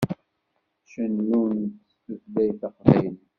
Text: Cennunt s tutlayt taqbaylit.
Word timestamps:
Cennunt 0.89 1.63
s 1.89 1.93
tutlayt 2.03 2.55
taqbaylit. 2.61 3.19